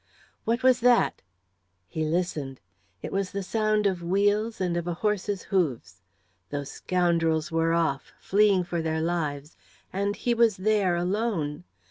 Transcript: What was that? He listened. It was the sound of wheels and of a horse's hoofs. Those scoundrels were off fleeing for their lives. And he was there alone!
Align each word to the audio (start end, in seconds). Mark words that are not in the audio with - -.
What 0.45 0.63
was 0.63 0.79
that? 0.79 1.21
He 1.87 2.03
listened. 2.05 2.59
It 3.03 3.11
was 3.11 3.29
the 3.29 3.43
sound 3.43 3.85
of 3.85 4.01
wheels 4.01 4.59
and 4.59 4.75
of 4.75 4.87
a 4.87 4.95
horse's 4.95 5.43
hoofs. 5.53 6.01
Those 6.49 6.71
scoundrels 6.71 7.51
were 7.51 7.73
off 7.73 8.11
fleeing 8.19 8.63
for 8.63 8.81
their 8.81 8.99
lives. 9.01 9.55
And 9.93 10.15
he 10.15 10.33
was 10.33 10.57
there 10.57 10.95
alone! 10.95 11.65